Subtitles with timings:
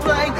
[0.00, 0.39] play